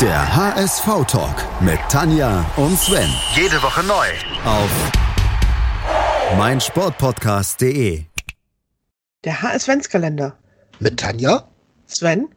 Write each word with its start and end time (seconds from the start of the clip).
Der 0.00 0.36
HSV-Talk 0.36 1.62
mit 1.62 1.78
Tanja 1.88 2.44
und 2.56 2.76
Sven. 2.78 3.08
Jede 3.36 3.62
Woche 3.62 3.82
neu. 3.84 4.06
Auf 4.44 4.70
meinsportpodcast.de. 6.36 8.02
Der 9.24 9.42
HS-Ventskalender. 9.42 10.36
Mit 10.80 10.98
Tanja, 10.98 11.48
Sven 11.86 12.28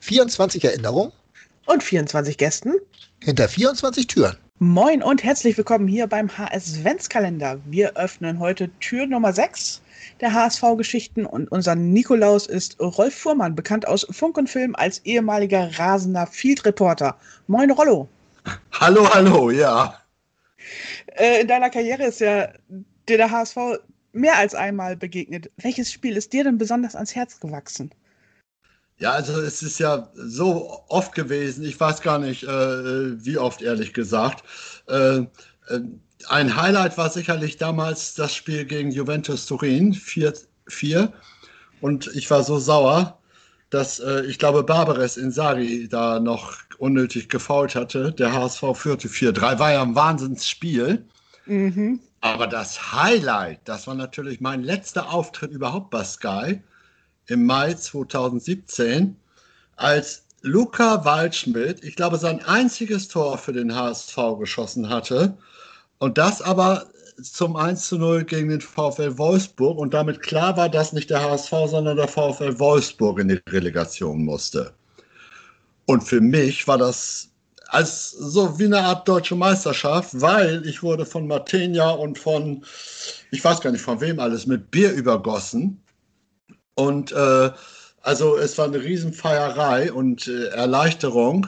24 0.00 0.64
Erinnerungen 0.64 1.12
und 1.66 1.82
24 1.82 2.38
Gästen. 2.38 2.72
hinter 3.22 3.48
24 3.48 4.06
Türen. 4.06 4.36
Moin 4.64 5.02
und 5.02 5.24
herzlich 5.24 5.58
willkommen 5.58 5.88
hier 5.88 6.06
beim 6.06 6.38
HS-Ventskalender. 6.38 7.58
Wir 7.64 7.96
öffnen 7.96 8.38
heute 8.38 8.70
Tür 8.78 9.06
Nummer 9.08 9.32
6 9.32 9.82
der 10.20 10.32
HSV-Geschichten 10.32 11.26
und 11.26 11.50
unser 11.50 11.74
Nikolaus 11.74 12.46
ist 12.46 12.78
Rolf 12.78 13.12
Fuhrmann, 13.12 13.56
bekannt 13.56 13.88
aus 13.88 14.06
Funk 14.12 14.38
und 14.38 14.48
Film 14.48 14.76
als 14.76 15.00
ehemaliger 15.00 15.68
rasender 15.80 16.28
Field-Reporter. 16.28 17.18
Moin 17.48 17.72
Rollo. 17.72 18.08
Hallo, 18.78 19.12
hallo, 19.12 19.50
ja. 19.50 19.98
Äh, 21.16 21.40
in 21.40 21.48
deiner 21.48 21.68
Karriere 21.68 22.04
ist 22.04 22.20
ja 22.20 22.46
dir 23.08 23.16
der 23.16 23.32
HSV 23.32 23.56
mehr 24.12 24.36
als 24.36 24.54
einmal 24.54 24.96
begegnet. 24.96 25.50
Welches 25.56 25.90
Spiel 25.90 26.16
ist 26.16 26.32
dir 26.32 26.44
denn 26.44 26.58
besonders 26.58 26.94
ans 26.94 27.16
Herz 27.16 27.40
gewachsen? 27.40 27.90
Ja, 29.02 29.10
also 29.14 29.40
es 29.40 29.64
ist 29.64 29.80
ja 29.80 30.08
so 30.14 30.84
oft 30.86 31.12
gewesen, 31.12 31.64
ich 31.64 31.80
weiß 31.80 32.02
gar 32.02 32.20
nicht, 32.20 32.44
äh, 32.44 33.24
wie 33.24 33.36
oft 33.36 33.60
ehrlich 33.60 33.94
gesagt. 33.94 34.44
Äh, 34.86 35.16
äh, 35.16 35.26
ein 36.28 36.54
Highlight 36.54 36.96
war 36.96 37.10
sicherlich 37.10 37.56
damals 37.56 38.14
das 38.14 38.32
Spiel 38.32 38.64
gegen 38.64 38.92
Juventus 38.92 39.46
Turin, 39.46 39.92
4-4. 39.92 41.10
Und 41.80 42.12
ich 42.14 42.30
war 42.30 42.44
so 42.44 42.60
sauer, 42.60 43.18
dass 43.70 43.98
äh, 43.98 44.24
ich 44.26 44.38
glaube, 44.38 44.62
Barbares 44.62 45.16
Insari 45.16 45.88
da 45.88 46.20
noch 46.20 46.58
unnötig 46.78 47.28
gefault 47.28 47.74
hatte. 47.74 48.12
Der 48.12 48.32
HSV 48.32 48.62
führte 48.74 49.08
4-3. 49.08 49.58
War 49.58 49.72
ja 49.72 49.82
ein 49.82 49.96
Wahnsinnsspiel. 49.96 51.04
Mhm. 51.46 51.98
Aber 52.20 52.46
das 52.46 52.92
Highlight, 52.92 53.62
das 53.64 53.88
war 53.88 53.96
natürlich 53.96 54.40
mein 54.40 54.62
letzter 54.62 55.12
Auftritt 55.12 55.50
überhaupt 55.50 55.90
bei 55.90 56.04
Sky 56.04 56.62
im 57.26 57.46
Mai 57.46 57.74
2017, 57.74 59.16
als 59.76 60.24
Luca 60.42 61.04
Waldschmidt, 61.04 61.84
ich 61.84 61.96
glaube, 61.96 62.18
sein 62.18 62.44
einziges 62.44 63.08
Tor 63.08 63.38
für 63.38 63.52
den 63.52 63.74
HSV 63.74 64.16
geschossen 64.38 64.88
hatte. 64.88 65.36
Und 65.98 66.18
das 66.18 66.42
aber 66.42 66.86
zum 67.22 67.56
1 67.56 67.86
zu 67.86 67.98
0 67.98 68.24
gegen 68.24 68.48
den 68.48 68.60
VfL 68.60 69.18
Wolfsburg 69.18 69.78
und 69.78 69.94
damit 69.94 70.20
klar 70.22 70.56
war, 70.56 70.68
dass 70.68 70.92
nicht 70.92 71.10
der 71.10 71.22
HSV, 71.22 71.50
sondern 71.66 71.96
der 71.96 72.08
VfL 72.08 72.58
Wolfsburg 72.58 73.20
in 73.20 73.28
die 73.28 73.40
Relegation 73.48 74.24
musste. 74.24 74.72
Und 75.86 76.02
für 76.02 76.20
mich 76.20 76.66
war 76.66 76.78
das 76.78 77.28
als 77.68 78.10
so 78.10 78.58
wie 78.58 78.66
eine 78.66 78.80
Art 78.80 79.08
deutsche 79.08 79.34
Meisterschaft, 79.34 80.20
weil 80.20 80.66
ich 80.66 80.82
wurde 80.82 81.06
von 81.06 81.26
Martenia 81.26 81.90
und 81.90 82.18
von, 82.18 82.64
ich 83.30 83.42
weiß 83.42 83.60
gar 83.60 83.70
nicht 83.70 83.80
von 83.80 84.00
wem 84.00 84.20
alles, 84.20 84.46
mit 84.46 84.70
Bier 84.70 84.92
übergossen. 84.92 85.81
Und 86.74 87.12
äh, 87.12 87.50
also 88.02 88.36
es 88.36 88.58
war 88.58 88.66
eine 88.66 88.82
Riesenfeierei 88.82 89.92
und 89.92 90.26
äh, 90.26 90.48
Erleichterung. 90.48 91.46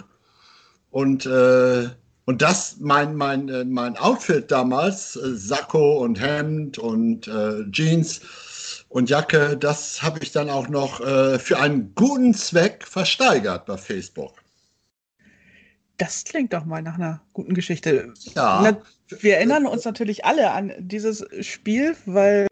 Und, 0.91 1.27
äh, 1.27 1.89
und 2.27 2.43
das, 2.43 2.77
mein, 2.79 3.17
mein, 3.17 3.49
äh, 3.49 3.65
mein 3.65 3.97
Outfit 3.97 4.51
damals, 4.51 5.17
äh, 5.17 5.35
Sakko 5.35 5.99
und 5.99 6.21
Hemd 6.21 6.79
und 6.79 7.27
äh, 7.27 7.69
Jeans 7.71 8.21
und 8.89 9.11
Jacke, 9.11 9.57
das 9.57 10.03
habe 10.03 10.21
ich 10.23 10.31
dann 10.31 10.49
auch 10.49 10.69
noch 10.69 11.01
äh, 11.01 11.39
für 11.41 11.59
einen 11.59 11.93
guten 11.97 12.33
Zweck 12.33 12.87
versteigert 12.87 13.67
bei 13.67 13.77
Facebook. 13.77 14.45
Das 15.97 16.25
klingt 16.25 16.53
doch 16.53 16.65
mal 16.65 16.83
nach 16.83 16.95
einer 16.95 17.21
guten 17.33 17.55
Geschichte. 17.55 18.13
Ja. 18.35 18.61
Na, 18.63 18.83
wir 19.21 19.37
erinnern 19.37 19.67
uns 19.67 19.85
natürlich 19.85 20.25
alle 20.25 20.51
an 20.51 20.73
dieses 20.79 21.25
Spiel, 21.41 21.97
weil 22.07 22.47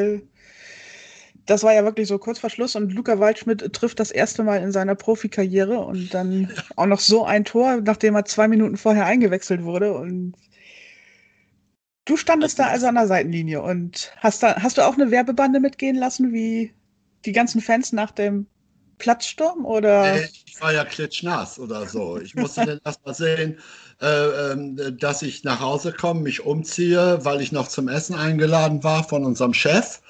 das 1.47 1.63
war 1.63 1.75
ja 1.75 1.85
wirklich 1.85 2.09
so 2.09 2.19
kurz 2.19 2.39
vor 2.39 2.51
Schluss 2.51 2.77
und 2.77 2.93
Luca 2.93 3.19
Waldschmidt 3.19 3.73
trifft 3.73 3.99
das 4.01 4.11
erste 4.11 4.45
Mal 4.45 4.63
in 4.63 4.73
seiner 4.73 4.95
Profikarriere 4.95 5.79
und 5.79 6.15
dann 6.15 6.53
auch 6.77 6.87
noch 6.87 7.01
so 7.01 7.25
ein 7.25 7.45
Tor, 7.45 7.81
nachdem 7.81 8.15
er 8.15 8.25
zwei 8.25 8.49
Minuten 8.49 8.77
vorher 8.77 9.07
eingewechselt 9.07 9.65
wurde. 9.65 9.95
Und 9.95 10.35
du 12.05 12.17
standest 12.17 12.59
da 12.59 12.67
also 12.67 12.87
an 12.87 12.95
der 12.95 13.07
Seitenlinie 13.07 13.63
und 13.63 14.13
hast 14.19 14.43
da, 14.43 14.63
hast 14.63 14.79
du 14.79 14.83
auch 14.83 14.95
eine 14.95 15.11
Werbebande 15.11 15.61
mitgehen 15.61 15.97
lassen, 15.97 16.33
wie 16.33 16.73
die 17.25 17.33
ganzen 17.33 17.61
Fans 17.61 17.93
nach 17.93 18.13
dem 18.13 18.47
Platzsturm 19.03 19.67
oder? 19.67 20.23
Ich 20.23 20.61
war 20.61 20.73
ja 20.73 20.85
klitschnass 20.85 21.59
oder 21.59 21.89
so. 21.89 22.19
Ich 22.19 22.37
musste 22.37 22.65
dann 22.65 22.81
erst 22.85 23.05
mal 23.05 23.15
sehen, 23.15 23.59
äh, 24.01 24.53
ähm, 24.53 24.79
dass 24.97 25.23
ich 25.23 25.43
nach 25.43 25.59
Hause 25.59 25.93
komme, 25.93 26.21
mich 26.21 26.47
umziehe, 26.47 27.19
weil 27.25 27.41
ich 27.41 27.51
noch 27.51 27.67
zum 27.67 27.89
Essen 27.89 28.15
eingeladen 28.15 28.85
war 28.85 29.03
von 29.03 29.25
unserem 29.25 29.55
Chef, 29.55 30.01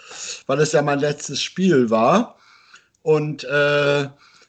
weil 0.46 0.60
es 0.60 0.72
ja 0.72 0.82
mein 0.82 0.98
letztes 0.98 1.42
Spiel 1.42 1.88
war. 1.88 2.36
Und 3.00 3.44
äh, 3.44 4.08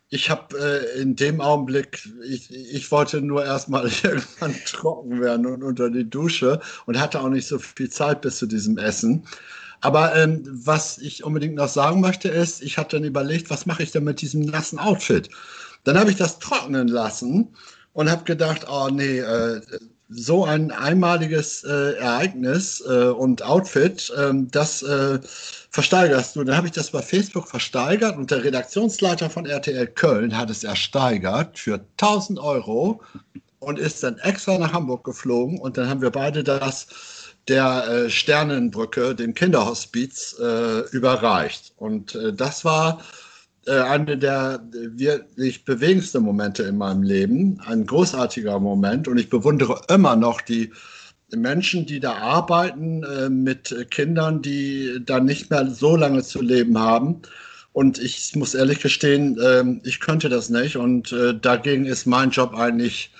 ich 0.10 0.30
habe 0.30 0.58
äh, 0.60 1.02
in 1.02 1.16
dem 1.16 1.40
Augenblick, 1.40 2.06
ich, 2.28 2.54
ich 2.54 2.92
wollte 2.92 3.22
nur 3.22 3.46
erstmal 3.46 3.90
irgendwann 4.04 4.56
trocken 4.66 5.22
werden 5.22 5.46
und 5.46 5.64
unter 5.64 5.90
die 5.90 6.10
Dusche 6.10 6.60
und 6.86 7.00
hatte 7.00 7.22
auch 7.22 7.30
nicht 7.30 7.48
so 7.48 7.60
viel 7.60 7.90
Zeit 7.90 8.22
bis 8.22 8.40
zu 8.40 8.46
diesem 8.46 8.78
Essen. 8.78 9.26
Aber 9.84 10.16
ähm, 10.16 10.44
was 10.46 10.98
ich 10.98 11.26
unbedingt 11.26 11.56
noch 11.56 11.68
sagen 11.68 12.00
möchte, 12.00 12.30
ist, 12.30 12.62
ich 12.62 12.78
habe 12.78 12.88
dann 12.90 13.04
überlegt, 13.04 13.50
was 13.50 13.66
mache 13.66 13.84
ich 13.84 13.92
denn 13.92 14.06
mit 14.06 14.22
diesem 14.22 14.46
nassen 14.46 14.80
Outfit? 14.80 15.28
Dann 15.84 16.00
habe 16.00 16.10
ich 16.10 16.16
das 16.16 16.40
trocknen 16.40 16.88
lassen 16.88 17.50
und 17.92 18.10
habe 18.10 18.24
gedacht, 18.24 18.66
oh 18.70 18.88
nee, 18.90 19.20
äh, 19.20 19.60
so 20.08 20.46
ein 20.46 20.72
einmaliges 20.72 21.66
äh, 21.66 21.96
Ereignis 21.98 22.82
äh, 22.88 23.08
und 23.08 23.44
Outfit, 23.44 24.10
ähm, 24.18 24.50
das 24.52 24.84
äh, 24.84 25.20
versteigerst 25.70 26.38
du. 26.38 26.46
Dann 26.46 26.56
habe 26.56 26.68
ich 26.68 26.74
das 26.74 26.92
bei 26.92 27.02
Facebook 27.02 27.50
versteigert 27.50 28.16
und 28.16 28.32
der 28.32 28.42
Redaktionsleiter 28.42 29.30
von 29.30 29.46
RTL 29.46 29.88
Köln 29.88 30.38
hat 30.38 30.50
es 30.50 30.64
ersteigert 30.64 31.60
für 31.60 31.82
1000 32.00 32.40
Euro 32.40 33.02
und 33.60 33.80
ist 33.80 34.02
dann 34.02 34.18
extra 34.20 34.58
nach 34.58 34.72
Hamburg 34.72 35.04
geflogen 35.04 35.60
und 35.60 35.78
dann 35.78 35.90
haben 35.90 36.02
wir 36.02 36.12
beide 36.12 36.42
das 36.42 36.88
der 37.48 37.88
äh, 37.88 38.10
Sternenbrücke, 38.10 39.16
dem 39.16 39.34
Kinderhospiz, 39.34 40.36
äh, 40.40 40.82
überreicht. 40.92 41.74
Und 41.78 42.16
äh, 42.16 42.34
das 42.34 42.64
war 42.64 43.02
äh, 43.66 43.80
eine 43.80 44.18
der 44.18 44.62
wirklich 44.72 45.66
bewegendsten 45.66 46.24
Momente 46.24 46.64
in 46.64 46.78
meinem 46.78 47.04
Leben, 47.04 47.60
ein 47.66 47.86
großartiger 47.86 48.60
Moment. 48.60 49.08
Und 49.08 49.18
ich 49.18 49.30
bewundere 49.30 49.82
immer 49.90 50.16
noch 50.16 50.42
die 50.42 50.72
Menschen, 51.36 51.86
die 51.86 52.00
da 52.00 52.14
arbeiten 52.14 53.04
äh, 53.04 53.30
mit 53.30 53.88
Kindern, 53.90 54.42
die 54.42 55.00
dann 55.06 55.26
nicht 55.26 55.50
mehr 55.50 55.70
so 55.70 55.96
lange 55.96 56.24
zu 56.24 56.42
leben 56.42 56.78
haben. 56.78 57.22
Und 57.74 57.98
ich 57.98 58.36
muss 58.36 58.54
ehrlich 58.54 58.80
gestehen, 58.80 59.38
äh, 59.40 59.64
ich 59.88 60.00
könnte 60.00 60.30
das 60.30 60.50
nicht. 60.50 60.78
Und 60.78 61.12
äh, 61.12 61.34
dagegen 61.34 61.86
ist 61.86 62.06
mein 62.06 62.30
Job 62.30 62.54
eigentlich, 62.56 63.12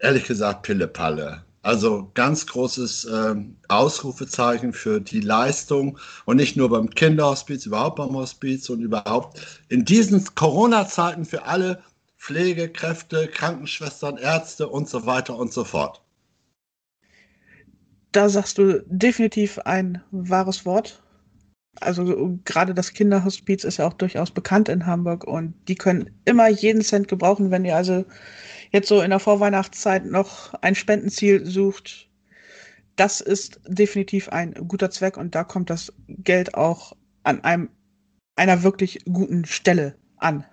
ehrlich 0.00 0.24
gesagt, 0.24 0.62
Pillepalle. 0.62 1.42
Also 1.66 2.12
ganz 2.14 2.46
großes 2.46 3.08
ähm, 3.12 3.56
Ausrufezeichen 3.66 4.72
für 4.72 5.00
die 5.00 5.18
Leistung 5.18 5.98
und 6.24 6.36
nicht 6.36 6.56
nur 6.56 6.70
beim 6.70 6.90
Kinderhospiz, 6.90 7.66
überhaupt 7.66 7.96
beim 7.96 8.14
Hospiz 8.14 8.70
und 8.70 8.82
überhaupt 8.82 9.64
in 9.68 9.84
diesen 9.84 10.24
Corona-Zeiten 10.36 11.24
für 11.24 11.44
alle 11.44 11.82
Pflegekräfte, 12.18 13.26
Krankenschwestern, 13.26 14.16
Ärzte 14.16 14.68
und 14.68 14.88
so 14.88 15.06
weiter 15.06 15.36
und 15.36 15.52
so 15.52 15.64
fort. 15.64 16.00
Da 18.12 18.28
sagst 18.28 18.58
du 18.58 18.84
definitiv 18.86 19.58
ein 19.58 20.04
wahres 20.12 20.66
Wort. 20.66 21.02
Also 21.80 22.38
gerade 22.44 22.74
das 22.74 22.92
Kinderhospiz 22.92 23.64
ist 23.64 23.78
ja 23.78 23.88
auch 23.88 23.94
durchaus 23.94 24.30
bekannt 24.30 24.68
in 24.68 24.86
Hamburg 24.86 25.24
und 25.24 25.54
die 25.66 25.74
können 25.74 26.10
immer 26.26 26.46
jeden 26.46 26.82
Cent 26.82 27.08
gebrauchen, 27.08 27.50
wenn 27.50 27.64
ihr 27.64 27.74
also 27.74 28.04
jetzt 28.70 28.88
so 28.88 29.00
in 29.00 29.10
der 29.10 29.20
Vorweihnachtszeit 29.20 30.06
noch 30.06 30.54
ein 30.54 30.74
Spendenziel 30.74 31.44
sucht. 31.46 32.08
Das 32.96 33.20
ist 33.20 33.60
definitiv 33.66 34.28
ein 34.30 34.54
guter 34.68 34.90
Zweck 34.90 35.16
und 35.16 35.34
da 35.34 35.44
kommt 35.44 35.70
das 35.70 35.92
Geld 36.08 36.54
auch 36.54 36.94
an 37.24 37.44
einem, 37.44 37.68
einer 38.36 38.62
wirklich 38.62 39.00
guten 39.04 39.44
Stelle 39.44 39.96
an. 40.16 40.44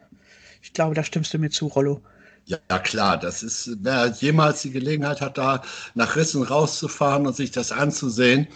Ich 0.61 0.73
glaube, 0.73 0.95
da 0.95 1.03
stimmst 1.03 1.33
du 1.33 1.39
mir 1.39 1.49
zu, 1.49 1.67
Rollo. 1.67 2.01
Ja, 2.45 2.57
klar, 2.79 3.17
das 3.17 3.41
ist, 3.41 3.77
wer 3.81 4.07
jemals 4.07 4.63
die 4.63 4.71
Gelegenheit 4.71 5.21
hat, 5.21 5.37
da 5.37 5.61
nach 5.93 6.17
Rissen 6.17 6.43
rauszufahren 6.43 7.25
und 7.25 7.35
sich 7.35 7.51
das 7.51 7.71
anzusehen. 7.71 8.47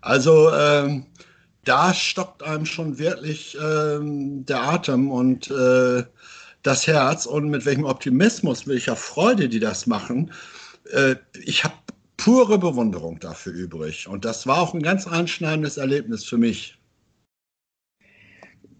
Also 0.00 0.50
ähm, 0.52 1.06
da 1.64 1.92
stockt 1.92 2.42
einem 2.42 2.64
schon 2.64 2.98
wirklich 2.98 3.56
ähm, 3.62 4.46
der 4.46 4.62
Atem 4.62 5.10
und 5.10 5.50
äh, 5.50 6.04
das 6.64 6.86
Herz 6.86 7.26
und 7.26 7.50
mit 7.50 7.64
welchem 7.64 7.84
Optimismus, 7.84 8.66
welcher 8.66 8.96
Freude 8.96 9.48
die 9.48 9.60
das 9.60 9.86
machen. 9.86 10.32
Äh, 10.90 11.16
ich 11.44 11.62
habe 11.62 11.74
pure 12.16 12.58
Bewunderung 12.58 13.20
dafür 13.20 13.52
übrig. 13.52 14.08
Und 14.08 14.24
das 14.24 14.46
war 14.46 14.58
auch 14.58 14.74
ein 14.74 14.82
ganz 14.82 15.06
einschneidendes 15.06 15.76
Erlebnis 15.76 16.24
für 16.24 16.38
mich. 16.38 16.78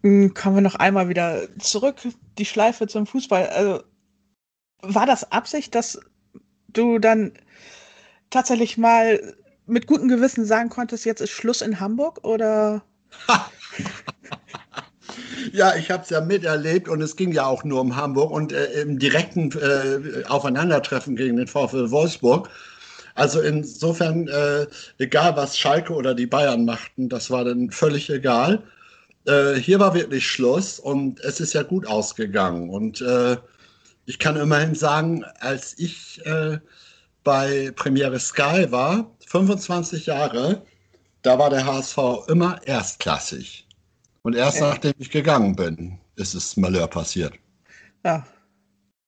Hm, 0.03 0.35
Kommen 0.35 0.57
wir 0.57 0.63
noch 0.63 0.77
einmal 0.77 1.09
wieder 1.09 1.47
zurück, 1.59 1.97
die 2.39 2.47
Schleife 2.47 2.87
zum 2.87 3.07
Fußball. 3.07 3.49
Also, 3.49 3.85
war 4.81 5.07
das 5.07 5.31
Absicht, 5.31 5.75
dass 5.75 6.01
du 6.69 6.99
dann 6.99 7.33
tatsächlich 8.31 8.79
mal 8.79 9.35
mit 9.67 9.87
gutem 9.87 10.09
Gewissen 10.09 10.45
sagen 10.45 10.71
konntest, 10.71 11.05
jetzt 11.05 11.21
ist 11.21 11.31
Schluss 11.31 11.63
in 11.63 11.81
Hamburg 11.81 12.25
oder? 12.25 12.83
Ja, 15.55 15.77
ich 15.77 15.89
habe 15.89 16.03
es 16.03 16.11
ja 16.11 16.21
miterlebt 16.21 16.89
und 16.89 17.01
es 17.01 17.15
ging 17.15 17.31
ja 17.31 17.47
auch 17.47 17.62
nur 17.62 17.81
um 17.81 17.95
Hamburg 17.95 18.33
und 18.33 18.53
äh, 18.53 18.83
im 18.83 18.99
direkten 18.99 19.53
äh, 19.53 20.25
Aufeinandertreffen 20.27 21.15
gegen 21.15 21.37
den 21.37 21.47
VfL 21.47 21.93
Wolfsburg. 21.93 22.51
Also 23.15 23.41
insofern, 23.41 24.27
äh, 24.27 24.67
egal 24.99 25.37
was 25.37 25.56
Schalke 25.56 25.93
oder 25.93 26.12
die 26.17 26.27
Bayern 26.27 26.65
machten, 26.65 27.09
das 27.09 27.31
war 27.31 27.45
dann 27.45 27.71
völlig 27.71 28.11
egal. 28.11 28.65
Äh, 29.29 29.55
hier 29.55 29.79
war 29.79 29.95
wirklich 29.95 30.27
Schluss 30.27 30.81
und 30.81 31.21
es 31.21 31.39
ist 31.39 31.53
ja 31.53 31.62
gut 31.62 31.87
ausgegangen. 31.87 32.69
Und 32.69 33.00
äh, 33.00 33.37
ich 34.07 34.19
kann 34.19 34.35
immerhin 34.35 34.75
sagen, 34.75 35.25
als 35.39 35.79
ich 35.79 36.21
äh, 36.27 36.59
bei 37.23 37.71
Premiere 37.77 38.19
Sky 38.19 38.73
war, 38.73 39.09
25 39.29 40.07
Jahre, 40.07 40.62
da 41.23 41.39
war 41.39 41.50
der 41.50 41.65
HSV 41.65 42.27
immer 42.27 42.61
erstklassig. 42.67 43.65
Und 44.25 44.35
erst 44.35 44.59
Ja. 44.59 44.71
nachdem 44.71 44.94
ich 44.99 45.11
gegangen 45.11 45.55
bin, 45.55 45.99
ist 46.17 46.35
es 46.35 46.56
Malheur 46.56 46.88
passiert. 46.88 47.35
Ja. 48.05 48.26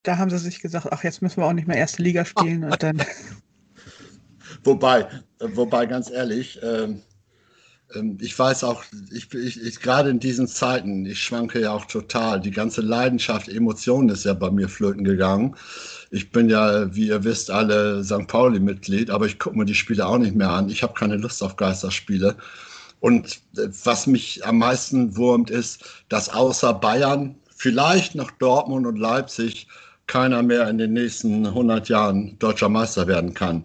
Da 0.02 0.18
haben 0.18 0.30
sie 0.30 0.38
sich 0.38 0.60
gesagt, 0.60 0.86
ach, 0.92 1.02
jetzt 1.02 1.20
müssen 1.22 1.38
wir 1.38 1.46
auch 1.46 1.52
nicht 1.52 1.66
mehr 1.66 1.78
erste 1.78 2.02
Liga 2.02 2.24
spielen 2.24 2.62
und 2.64 2.80
dann. 2.82 3.02
Wobei, 4.62 5.08
wobei 5.40 5.86
ganz 5.86 6.10
ehrlich, 6.10 6.60
ähm, 6.62 7.02
ähm, 7.94 8.18
ich 8.20 8.38
weiß 8.38 8.64
auch, 8.64 8.84
ich, 9.12 9.32
ich, 9.34 9.60
ich 9.60 9.80
gerade 9.80 10.10
in 10.10 10.20
diesen 10.20 10.46
Zeiten, 10.46 11.04
ich 11.06 11.22
schwanke 11.22 11.60
ja 11.60 11.72
auch 11.72 11.86
total. 11.86 12.40
Die 12.40 12.50
ganze 12.50 12.80
Leidenschaft, 12.80 13.48
Emotion 13.48 14.08
ist 14.08 14.24
ja 14.24 14.34
bei 14.34 14.50
mir 14.50 14.68
flöten 14.68 15.04
gegangen. 15.04 15.56
Ich 16.10 16.30
bin 16.30 16.48
ja, 16.48 16.94
wie 16.94 17.08
ihr 17.08 17.24
wisst, 17.24 17.50
alle 17.50 18.04
St. 18.04 18.28
Pauli-Mitglied, 18.28 19.10
aber 19.10 19.26
ich 19.26 19.38
gucke 19.38 19.58
mir 19.58 19.64
die 19.64 19.74
Spiele 19.74 20.06
auch 20.06 20.18
nicht 20.18 20.34
mehr 20.36 20.50
an. 20.50 20.68
Ich 20.68 20.82
habe 20.82 20.94
keine 20.94 21.16
Lust 21.16 21.42
auf 21.42 21.56
Geisterspiele. 21.56 22.36
Und 23.00 23.40
äh, 23.56 23.68
was 23.84 24.06
mich 24.06 24.44
am 24.46 24.58
meisten 24.58 25.16
wurmt, 25.16 25.50
ist, 25.50 25.84
dass 26.08 26.28
außer 26.28 26.74
Bayern, 26.74 27.36
vielleicht 27.54 28.14
noch 28.14 28.30
Dortmund 28.32 28.86
und 28.86 28.96
Leipzig, 28.96 29.66
keiner 30.06 30.42
mehr 30.42 30.68
in 30.68 30.78
den 30.78 30.92
nächsten 30.92 31.46
100 31.46 31.88
Jahren 31.88 32.38
deutscher 32.38 32.68
Meister 32.68 33.06
werden 33.06 33.34
kann. 33.34 33.64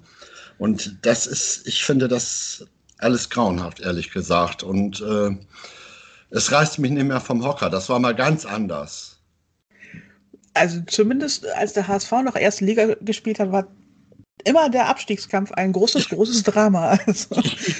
Und 0.57 0.97
das 1.05 1.27
ist, 1.27 1.67
ich 1.67 1.83
finde 1.83 2.07
das 2.07 2.65
alles 2.99 3.29
grauenhaft, 3.29 3.79
ehrlich 3.79 4.11
gesagt. 4.11 4.63
Und 4.63 5.01
äh, 5.01 5.35
es 6.29 6.51
reißt 6.51 6.79
mich 6.79 6.91
nicht 6.91 7.05
mehr 7.05 7.19
vom 7.19 7.43
Hocker. 7.43 7.69
Das 7.69 7.89
war 7.89 7.99
mal 7.99 8.15
ganz 8.15 8.45
anders. 8.45 9.17
Also 10.53 10.81
zumindest 10.87 11.47
als 11.53 11.73
der 11.73 11.87
HSV 11.87 12.11
noch 12.23 12.35
erste 12.35 12.65
Liga 12.65 12.95
gespielt 13.01 13.39
hat, 13.39 13.51
war 13.51 13.67
immer 14.45 14.69
der 14.69 14.87
Abstiegskampf 14.87 15.51
ein 15.53 15.73
großes, 15.73 16.09
großes 16.09 16.43
Drama. 16.43 16.97
Also, 17.07 17.35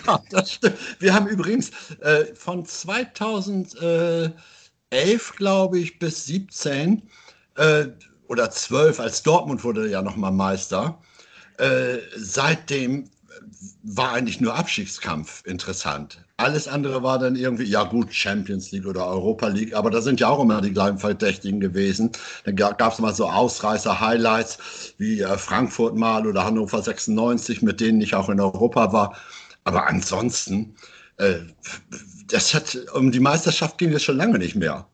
Ja, 0.07 0.21
das 0.29 0.53
stimmt. 0.53 0.77
Wir 0.99 1.13
haben 1.13 1.27
übrigens 1.27 1.71
äh, 2.01 2.25
von 2.35 2.65
2011, 2.65 4.33
glaube 5.35 5.79
ich, 5.79 5.99
bis 5.99 6.25
17 6.25 7.01
äh, 7.55 7.85
oder 8.27 8.49
12, 8.49 8.99
als 8.99 9.23
Dortmund 9.23 9.63
wurde 9.63 9.89
ja 9.89 10.01
nochmal 10.01 10.31
Meister, 10.31 11.01
äh, 11.57 11.97
seitdem 12.15 13.09
war 13.83 14.13
eigentlich 14.13 14.41
nur 14.41 14.55
Abstiegskampf 14.55 15.43
interessant. 15.45 16.23
Alles 16.37 16.67
andere 16.67 17.03
war 17.03 17.19
dann 17.19 17.35
irgendwie, 17.35 17.65
ja 17.65 17.83
gut, 17.83 18.13
Champions 18.13 18.71
League 18.71 18.85
oder 18.85 19.07
Europa 19.07 19.47
League, 19.47 19.73
aber 19.73 19.89
da 19.91 20.01
sind 20.01 20.19
ja 20.19 20.29
auch 20.29 20.41
immer 20.41 20.61
die 20.61 20.73
gleichen 20.73 20.97
Verdächtigen 20.97 21.59
gewesen. 21.59 22.11
Dann 22.45 22.55
gab 22.55 22.93
es 22.93 22.99
mal 22.99 23.13
so 23.13 23.29
Ausreißer-Highlights 23.29 24.93
wie 24.97 25.21
äh, 25.21 25.37
Frankfurt 25.37 25.95
mal 25.95 26.25
oder 26.27 26.45
Hannover 26.45 26.81
96, 26.81 27.61
mit 27.61 27.79
denen 27.79 28.01
ich 28.01 28.15
auch 28.15 28.29
in 28.29 28.39
Europa 28.39 28.93
war. 28.93 29.17
Aber 29.63 29.87
ansonsten, 29.87 30.75
äh, 31.17 31.35
das 32.27 32.53
hat, 32.53 32.77
um 32.93 33.11
die 33.11 33.19
Meisterschaft 33.19 33.77
ging 33.77 33.93
es 33.93 34.03
schon 34.03 34.17
lange 34.17 34.39
nicht 34.39 34.55
mehr. 34.55 34.87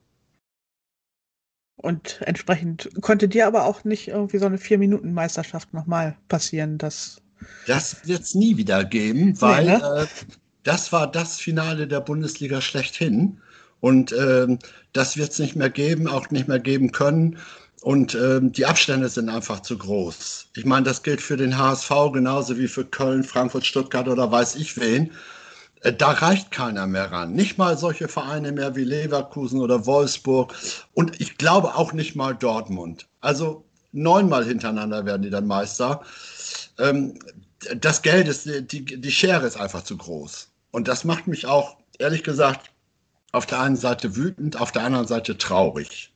und 1.77 2.21
entsprechend 2.25 2.89
konnte 3.01 3.29
dir 3.29 3.47
aber 3.47 3.65
auch 3.65 3.83
nicht 3.83 4.07
irgendwie 4.09 4.39
so 4.39 4.45
eine 4.45 4.57
Vier-Minuten-Meisterschaft 4.57 5.73
nochmal 5.73 6.17
passieren. 6.27 6.77
Das, 6.77 7.21
Das 7.65 7.97
wird 8.07 8.21
es 8.21 8.35
nie 8.35 8.57
wieder 8.57 8.83
geben, 8.85 9.39
weil 9.41 9.65
Nee, 9.65 9.77
ne? 9.77 10.01
äh, 10.03 10.07
das 10.63 10.91
war 10.91 11.09
das 11.11 11.37
Finale 11.39 11.87
der 11.87 12.01
Bundesliga 12.01 12.61
schlechthin. 12.61 13.41
Und 13.79 14.11
ähm, 14.13 14.59
das 14.93 15.17
wird 15.17 15.31
es 15.31 15.39
nicht 15.39 15.55
mehr 15.55 15.69
geben, 15.69 16.07
auch 16.07 16.29
nicht 16.31 16.47
mehr 16.47 16.59
geben 16.59 16.91
können. 16.91 17.37
Und 17.81 18.15
ähm, 18.15 18.51
die 18.51 18.65
Abstände 18.65 19.07
sind 19.07 19.29
einfach 19.29 19.61
zu 19.61 19.77
groß. 19.77 20.47
Ich 20.55 20.65
meine, 20.65 20.83
das 20.85 21.03
gilt 21.03 21.21
für 21.21 21.37
den 21.37 21.57
HSV 21.57 21.91
genauso 22.11 22.57
wie 22.57 22.67
für 22.67 22.85
Köln, 22.85 23.23
Frankfurt, 23.23 23.65
Stuttgart 23.65 24.07
oder 24.07 24.31
weiß 24.31 24.55
ich 24.55 24.77
wen. 24.77 25.11
Äh, 25.81 25.93
Da 25.93 26.11
reicht 26.11 26.51
keiner 26.51 26.87
mehr 26.87 27.11
ran. 27.11 27.33
Nicht 27.33 27.57
mal 27.57 27.77
solche 27.77 28.07
Vereine 28.07 28.51
mehr 28.51 28.75
wie 28.75 28.83
Leverkusen 28.83 29.61
oder 29.61 29.85
Wolfsburg. 29.85 30.53
Und 30.93 31.21
ich 31.21 31.37
glaube 31.37 31.75
auch 31.75 31.93
nicht 31.93 32.15
mal 32.15 32.33
Dortmund. 32.35 33.07
Also 33.21 33.63
neunmal 33.91 34.43
hintereinander 34.45 35.05
werden 35.05 35.21
die 35.21 35.29
dann 35.29 35.47
Meister. 35.47 36.01
Ähm, 36.79 37.19
das 37.75 38.01
Geld 38.01 38.27
ist, 38.27 38.45
die, 38.45 38.85
die 38.85 39.11
Schere 39.11 39.45
ist 39.45 39.57
einfach 39.57 39.83
zu 39.83 39.97
groß. 39.97 40.49
Und 40.71 40.87
das 40.87 41.03
macht 41.03 41.27
mich 41.27 41.45
auch, 41.45 41.77
ehrlich 41.97 42.23
gesagt, 42.23 42.71
auf 43.31 43.45
der 43.45 43.59
einen 43.59 43.75
Seite 43.75 44.15
wütend, 44.15 44.59
auf 44.59 44.71
der 44.71 44.83
anderen 44.83 45.07
Seite 45.07 45.37
traurig. 45.37 46.13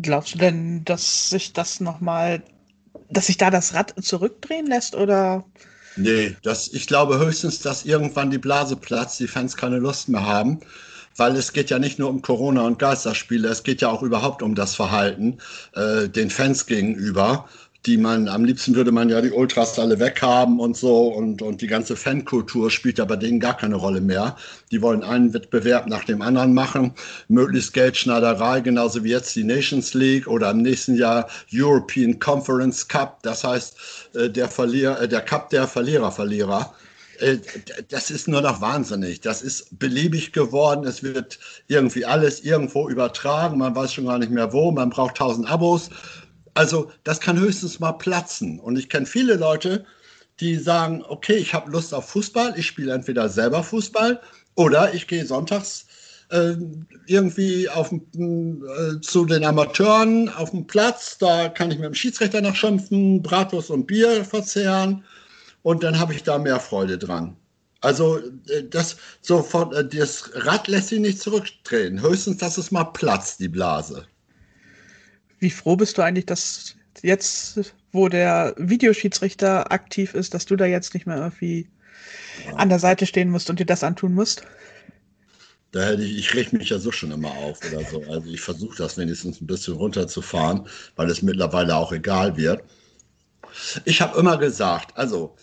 glaubst 0.00 0.34
du 0.34 0.38
denn, 0.38 0.84
dass 0.84 1.30
sich 1.30 1.52
das 1.52 1.80
nochmal, 1.80 2.42
dass 3.10 3.26
sich 3.26 3.36
da 3.36 3.50
das 3.50 3.74
Rad 3.74 3.94
zurückdrehen 4.00 4.66
lässt 4.66 4.94
oder? 4.94 5.44
Nee, 5.96 6.36
das, 6.42 6.68
ich 6.68 6.86
glaube 6.86 7.18
höchstens, 7.18 7.60
dass 7.60 7.84
irgendwann 7.84 8.30
die 8.30 8.38
Blase 8.38 8.76
platzt, 8.76 9.18
die 9.20 9.28
Fans 9.28 9.56
keine 9.56 9.78
Lust 9.78 10.08
mehr 10.08 10.24
haben. 10.24 10.60
Weil 11.16 11.34
es 11.34 11.52
geht 11.52 11.68
ja 11.68 11.80
nicht 11.80 11.98
nur 11.98 12.10
um 12.10 12.22
Corona 12.22 12.62
und 12.62 12.78
Geisterspiele, 12.78 13.48
es 13.48 13.64
geht 13.64 13.80
ja 13.80 13.88
auch 13.88 14.04
überhaupt 14.04 14.40
um 14.40 14.54
das 14.54 14.76
Verhalten 14.76 15.38
äh, 15.74 16.08
den 16.08 16.30
Fans 16.30 16.66
gegenüber, 16.66 17.48
die 17.86 17.96
man, 17.96 18.28
am 18.28 18.44
liebsten 18.44 18.74
würde 18.74 18.92
man 18.92 19.08
ja 19.08 19.20
die 19.20 19.30
Ultras 19.30 19.78
alle 19.78 19.98
weghaben 20.00 20.58
und 20.60 20.76
so 20.76 21.08
und, 21.08 21.42
und 21.42 21.60
die 21.60 21.68
ganze 21.68 21.96
Fankultur 21.96 22.70
spielt 22.70 22.98
ja 22.98 23.04
bei 23.04 23.16
denen 23.16 23.40
gar 23.40 23.56
keine 23.56 23.76
Rolle 23.76 24.00
mehr. 24.00 24.36
Die 24.70 24.82
wollen 24.82 25.02
einen 25.04 25.32
Wettbewerb 25.32 25.86
nach 25.86 26.04
dem 26.04 26.20
anderen 26.20 26.54
machen, 26.54 26.92
möglichst 27.28 27.72
Geldschneiderei, 27.72 28.60
genauso 28.60 29.04
wie 29.04 29.10
jetzt 29.10 29.36
die 29.36 29.44
Nations 29.44 29.94
League 29.94 30.26
oder 30.26 30.50
im 30.50 30.58
nächsten 30.62 30.96
Jahr 30.96 31.28
European 31.52 32.18
Conference 32.18 32.86
Cup, 32.88 33.22
das 33.22 33.44
heißt 33.44 33.76
äh, 34.14 34.28
der 34.28 34.48
Verlierer, 34.48 35.00
äh, 35.02 35.08
der 35.08 35.20
Cup 35.20 35.50
der 35.50 35.68
Verlierer, 35.68 36.10
Verlierer. 36.10 36.74
Äh, 37.20 37.38
Das 37.88 38.10
ist 38.10 38.28
nur 38.28 38.42
noch 38.42 38.60
wahnsinnig. 38.60 39.20
Das 39.20 39.42
ist 39.42 39.78
beliebig 39.78 40.32
geworden. 40.32 40.84
Es 40.86 41.02
wird 41.02 41.38
irgendwie 41.68 42.04
alles 42.04 42.40
irgendwo 42.44 42.88
übertragen. 42.88 43.58
Man 43.58 43.74
weiß 43.74 43.92
schon 43.94 44.06
gar 44.06 44.18
nicht 44.18 44.30
mehr 44.30 44.52
wo. 44.52 44.70
Man 44.72 44.90
braucht 44.90 45.16
tausend 45.16 45.50
Abos. 45.50 45.90
Also 46.54 46.90
das 47.04 47.20
kann 47.20 47.38
höchstens 47.38 47.80
mal 47.80 47.92
platzen. 47.92 48.60
Und 48.60 48.78
ich 48.78 48.88
kenne 48.88 49.06
viele 49.06 49.36
Leute, 49.36 49.84
die 50.40 50.56
sagen, 50.56 51.04
okay, 51.08 51.36
ich 51.36 51.54
habe 51.54 51.70
Lust 51.70 51.92
auf 51.94 52.08
Fußball. 52.10 52.54
Ich 52.56 52.66
spiele 52.66 52.92
entweder 52.92 53.28
selber 53.28 53.62
Fußball 53.62 54.20
oder 54.54 54.94
ich 54.94 55.06
gehe 55.06 55.26
sonntags 55.26 55.86
äh, 56.30 56.54
irgendwie 57.06 57.68
auf, 57.68 57.92
äh, 57.92 59.00
zu 59.00 59.24
den 59.24 59.44
Amateuren 59.44 60.28
auf 60.28 60.50
dem 60.50 60.66
Platz. 60.66 61.18
Da 61.18 61.48
kann 61.48 61.70
ich 61.70 61.78
mit 61.78 61.86
dem 61.86 61.94
Schiedsrichter 61.94 62.40
noch 62.40 62.54
schimpfen, 62.54 63.22
Bratwurst 63.22 63.70
und 63.70 63.86
Bier 63.86 64.24
verzehren 64.24 65.04
und 65.62 65.82
dann 65.82 65.98
habe 65.98 66.14
ich 66.14 66.22
da 66.22 66.38
mehr 66.38 66.60
Freude 66.60 66.98
dran. 66.98 67.36
Also 67.80 68.18
äh, 68.18 68.64
das 68.68 68.96
sofort, 69.22 69.74
äh, 69.74 69.86
das 69.86 70.30
Rad 70.34 70.68
lässt 70.68 70.88
sich 70.88 71.00
nicht 71.00 71.20
zurückdrehen. 71.20 72.02
Höchstens, 72.02 72.38
dass 72.38 72.58
es 72.58 72.70
mal 72.70 72.84
platzt, 72.84 73.40
die 73.40 73.48
Blase. 73.48 74.06
Wie 75.38 75.50
froh 75.50 75.76
bist 75.76 75.98
du 75.98 76.02
eigentlich, 76.02 76.26
dass 76.26 76.76
jetzt, 77.02 77.74
wo 77.92 78.08
der 78.08 78.54
Videoschiedsrichter 78.56 79.70
aktiv 79.70 80.14
ist, 80.14 80.34
dass 80.34 80.46
du 80.46 80.56
da 80.56 80.66
jetzt 80.66 80.94
nicht 80.94 81.06
mehr 81.06 81.16
irgendwie 81.16 81.68
an 82.56 82.68
der 82.68 82.78
Seite 82.78 83.06
stehen 83.06 83.30
musst 83.30 83.50
und 83.50 83.60
dir 83.60 83.66
das 83.66 83.84
antun 83.84 84.14
musst? 84.14 84.42
Da 85.72 85.84
hätte 85.84 86.02
ich, 86.02 86.16
ich 86.18 86.34
reg 86.34 86.52
mich 86.52 86.70
ja 86.70 86.78
so 86.78 86.90
schon 86.90 87.12
immer 87.12 87.30
auf 87.30 87.60
oder 87.70 87.84
so. 87.84 88.02
Also 88.10 88.30
ich 88.30 88.40
versuche 88.40 88.76
das 88.78 88.96
wenigstens 88.96 89.40
ein 89.40 89.46
bisschen 89.46 89.74
runterzufahren, 89.74 90.66
weil 90.96 91.10
es 91.10 91.22
mittlerweile 91.22 91.76
auch 91.76 91.92
egal 91.92 92.36
wird. 92.36 92.62
Ich 93.84 94.00
habe 94.00 94.18
immer 94.18 94.38
gesagt, 94.38 94.96
also 94.96 95.36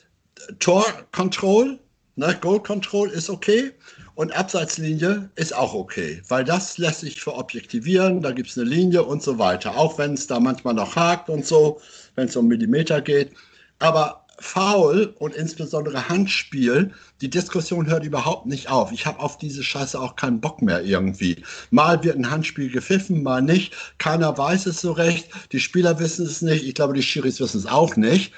Tor 0.60 0.86
Control, 1.12 1.80
ne, 2.16 2.38
Goal 2.42 2.62
Control 2.62 3.10
ist 3.10 3.30
okay 3.30 3.72
und 4.16 4.36
Abseitslinie 4.36 5.30
ist 5.36 5.54
auch 5.54 5.74
okay, 5.74 6.22
weil 6.30 6.44
das 6.44 6.78
lässt 6.78 7.02
sich 7.02 7.22
verobjektivieren, 7.22 8.22
da 8.22 8.32
gibt 8.32 8.50
es 8.50 8.58
eine 8.58 8.70
Linie 8.70 9.04
und 9.04 9.22
so 9.22 9.38
weiter, 9.38 9.78
auch 9.78 9.98
wenn 9.98 10.14
es 10.14 10.28
da 10.28 10.40
manchmal 10.40 10.74
noch 10.74 10.96
hakt 10.96 11.30
und 11.30 11.46
so, 11.46 11.82
wenn 12.16 12.28
es 12.28 12.36
um 12.36 12.48
Millimeter 12.48 13.02
geht. 13.02 13.32
Aber 13.80 14.26
Foul 14.40 15.14
und 15.20 15.36
insbesondere 15.36 16.10
Handspiel, 16.10 16.92
die 17.22 17.30
Diskussion 17.30 17.88
hört 17.88 18.06
überhaupt 18.06 18.46
nicht 18.46 18.70
auf. 18.70 18.92
Ich 18.92 19.06
habe 19.06 19.20
auf 19.20 19.38
diese 19.38 19.64
Scheiße 19.64 20.00
auch 20.00 20.16
keinen 20.16 20.42
Bock 20.42 20.62
mehr 20.62 20.84
irgendwie. 20.84 21.44
Mal 21.72 22.04
wird 22.04 22.18
ein 22.18 22.30
Handspiel 22.30 22.70
gepfiffen, 22.70 23.24
mal 23.24 23.42
nicht. 23.42 23.74
Keiner 23.98 24.38
weiß 24.38 24.66
es 24.66 24.82
so 24.82 24.92
recht. 24.92 25.30
Die 25.52 25.60
Spieler 25.60 26.00
wissen 26.00 26.26
es 26.26 26.42
nicht. 26.42 26.66
Ich 26.66 26.76
glaube, 26.76 26.94
die 26.94 27.04
Schiris 27.04 27.40
wissen 27.40 27.60
es 27.60 27.66
auch 27.66 27.96
nicht. 27.96 28.34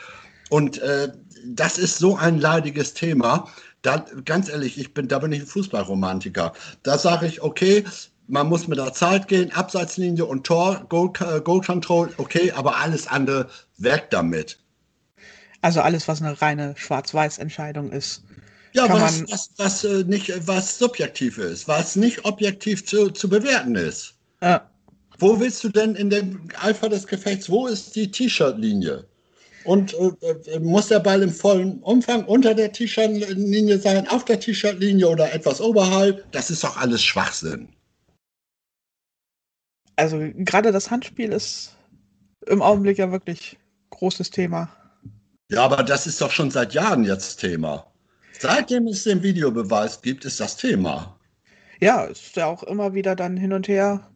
Und 0.49 0.77
äh, 0.79 1.11
das 1.45 1.77
ist 1.77 1.97
so 1.97 2.17
ein 2.17 2.39
leidiges 2.39 2.93
Thema. 2.93 3.47
Da, 3.81 4.05
ganz 4.25 4.49
ehrlich, 4.49 4.77
ich 4.77 4.93
bin, 4.93 5.07
da 5.07 5.19
bin 5.19 5.31
ich 5.31 5.41
ein 5.41 5.47
Fußballromantiker. 5.47 6.53
Da 6.83 6.97
sage 6.97 7.27
ich, 7.27 7.41
okay, 7.41 7.85
man 8.27 8.47
muss 8.47 8.67
mit 8.67 8.77
der 8.77 8.93
Zeit 8.93 9.27
gehen, 9.27 9.51
Abseitslinie 9.51 10.25
und 10.25 10.45
Tor, 10.45 10.85
Goal, 10.89 11.11
äh, 11.19 11.39
Goal 11.41 11.61
Control, 11.61 12.13
okay, 12.17 12.51
aber 12.51 12.77
alles 12.77 13.07
andere 13.07 13.49
weg 13.77 14.07
damit. 14.09 14.57
Also 15.61 15.81
alles, 15.81 16.07
was 16.07 16.21
eine 16.21 16.39
reine 16.41 16.75
Schwarz-Weiß-Entscheidung 16.77 17.91
ist. 17.91 18.23
Ja, 18.73 18.89
was, 18.89 19.23
was, 19.31 19.49
was, 19.57 19.83
äh, 19.85 20.03
nicht, 20.03 20.31
was 20.47 20.77
subjektiv 20.77 21.37
ist, 21.37 21.67
was 21.67 21.95
nicht 21.95 22.25
objektiv 22.25 22.85
zu, 22.85 23.09
zu 23.09 23.29
bewerten 23.29 23.75
ist. 23.75 24.13
Ja. 24.41 24.69
Wo 25.19 25.39
willst 25.39 25.63
du 25.63 25.69
denn 25.69 25.95
in 25.95 26.09
dem 26.09 26.47
Eifer 26.61 26.89
des 26.89 27.07
Gefechts, 27.07 27.49
wo 27.49 27.65
ist 27.65 27.95
die 27.95 28.11
T-Shirt-Linie? 28.11 29.05
Und 29.67 29.93
äh, 29.95 30.53
äh 30.53 30.59
muss 30.59 30.87
der 30.87 31.01
Ball 31.01 31.21
im 31.21 31.29
vollen 31.29 31.79
Umfang 31.83 32.23
unter 32.23 32.55
der 32.55 32.71
T-Shirt-Linie 32.71 33.77
sein, 33.77 34.07
auf 34.07 34.23
der 34.23 34.39
T-Shirt-Linie 34.39 35.09
oder 35.09 35.33
etwas 35.33 35.59
oberhalb? 35.59 36.31
Das 36.31 36.49
ist 36.49 36.63
doch 36.63 36.77
alles 36.77 37.03
Schwachsinn. 37.03 37.67
Also 39.97 40.19
gerade 40.35 40.71
das 40.71 40.89
Handspiel 40.89 41.33
ist 41.33 41.75
im 42.45 42.61
Augenblick 42.61 42.97
ja 42.97 43.11
wirklich 43.11 43.57
großes 43.89 44.29
Thema. 44.29 44.69
Ja, 45.51 45.65
aber 45.65 45.83
das 45.83 46.07
ist 46.07 46.21
doch 46.21 46.31
schon 46.31 46.49
seit 46.49 46.73
Jahren 46.73 47.03
jetzt 47.03 47.37
Thema. 47.37 47.91
Seitdem 48.39 48.87
es 48.87 49.03
den 49.03 49.21
Videobeweis 49.21 50.01
gibt, 50.01 50.23
ist 50.23 50.39
das 50.39 50.55
Thema. 50.55 51.19
Ja, 51.81 52.05
ist 52.05 52.37
ja 52.37 52.45
auch 52.45 52.63
immer 52.63 52.93
wieder 52.93 53.17
dann 53.17 53.35
hin 53.35 53.51
und 53.51 53.67
her. 53.67 54.09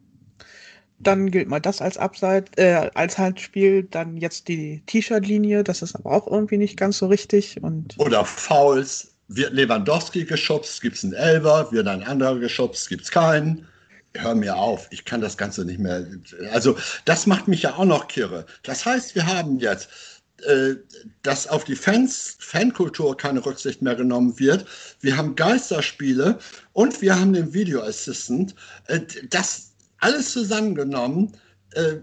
Dann 1.02 1.30
gilt 1.30 1.48
mal 1.48 1.60
das 1.60 1.80
als 1.80 1.96
Abseit, 1.96 2.50
äh, 2.58 2.90
als 2.94 3.18
Handspiel, 3.18 3.84
dann 3.84 4.16
jetzt 4.16 4.48
die 4.48 4.82
T-Shirt-Linie, 4.86 5.64
das 5.64 5.82
ist 5.82 5.94
aber 5.96 6.12
auch 6.12 6.26
irgendwie 6.26 6.58
nicht 6.58 6.76
ganz 6.76 6.98
so 6.98 7.06
richtig. 7.06 7.62
Und 7.62 7.94
Oder 7.98 8.24
Fouls, 8.24 9.12
wird 9.28 9.52
Lewandowski 9.52 10.24
geschubst, 10.24 10.80
gibt 10.82 10.96
es 10.96 11.04
einen 11.04 11.14
Elber, 11.14 11.70
wird 11.72 11.88
ein 11.88 12.02
anderer 12.02 12.38
geschubst, 12.38 12.88
gibt 12.88 13.04
es 13.04 13.10
keinen. 13.10 13.66
Hör 14.14 14.34
mir 14.34 14.56
auf, 14.56 14.88
ich 14.90 15.06
kann 15.06 15.22
das 15.22 15.38
Ganze 15.38 15.64
nicht 15.64 15.78
mehr. 15.78 16.06
Also, 16.52 16.76
das 17.06 17.26
macht 17.26 17.48
mich 17.48 17.62
ja 17.62 17.74
auch 17.74 17.86
noch 17.86 18.08
kirre. 18.08 18.44
Das 18.62 18.84
heißt, 18.84 19.14
wir 19.14 19.26
haben 19.26 19.58
jetzt 19.58 19.88
äh, 20.44 20.74
dass 21.22 21.46
auf 21.46 21.64
die 21.64 21.76
Fans, 21.76 22.36
Fankultur 22.40 23.16
keine 23.16 23.44
Rücksicht 23.44 23.80
mehr 23.80 23.94
genommen 23.94 24.38
wird. 24.40 24.66
Wir 25.00 25.16
haben 25.16 25.36
Geisterspiele 25.36 26.38
und 26.72 27.00
wir 27.00 27.18
haben 27.18 27.32
den 27.32 27.54
Video 27.54 27.80
Assistant. 27.80 28.54
Äh, 28.88 29.00
das 29.30 29.71
alles 30.02 30.32
zusammengenommen, 30.32 31.32
äh, 31.74 31.96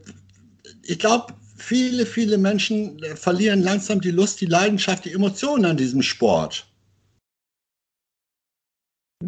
ich 0.84 1.00
glaube, 1.00 1.34
viele, 1.58 2.06
viele 2.06 2.38
Menschen 2.38 3.00
verlieren 3.16 3.62
langsam 3.62 4.02
die 4.02 4.12
Lust, 4.12 4.42
die 4.42 4.46
Leidenschaft, 4.46 5.06
die 5.06 5.14
Emotionen 5.14 5.66
an 5.66 5.78
diesem 5.78 6.02
Sport. 6.02 6.66